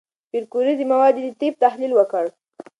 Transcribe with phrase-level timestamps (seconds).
[0.29, 2.25] پېیر کوري د موادو د طیف تحلیل وکړ.